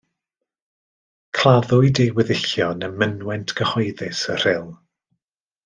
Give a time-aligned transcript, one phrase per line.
[1.39, 4.69] Claddwyd ei weddillion ym mynwent gyhoeddus y Rhyl.